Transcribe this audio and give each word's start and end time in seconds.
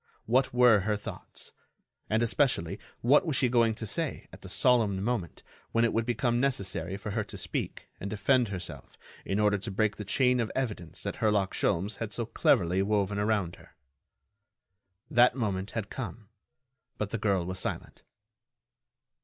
What 0.25 0.51
were 0.51 0.79
her 0.79 0.97
thoughts. 0.97 1.51
And, 2.09 2.23
especially, 2.23 2.79
what 3.01 3.23
was 3.23 3.35
she 3.35 3.49
going 3.49 3.75
to 3.75 3.85
say 3.85 4.27
at 4.33 4.41
the 4.41 4.49
solemn 4.49 4.99
moment 5.03 5.43
when 5.73 5.85
it 5.85 5.93
would 5.93 6.07
become 6.07 6.39
necessary 6.39 6.97
for 6.97 7.11
her 7.11 7.23
to 7.25 7.37
speak 7.37 7.87
and 7.99 8.09
defend 8.09 8.47
herself 8.47 8.97
in 9.25 9.39
order 9.39 9.59
to 9.59 9.69
break 9.69 9.97
the 9.97 10.03
chain 10.03 10.39
of 10.39 10.51
evidence 10.55 11.03
that 11.03 11.17
Herlock 11.17 11.53
Sholmes 11.53 11.97
had 11.97 12.11
so 12.11 12.25
cleverly 12.25 12.81
woven 12.81 13.19
around 13.19 13.57
her? 13.57 13.75
That 15.11 15.35
moment 15.35 15.69
had 15.77 15.91
come, 15.91 16.29
but 16.97 17.11
the 17.11 17.19
girl 17.19 17.45
was 17.45 17.59
silent. 17.59 18.01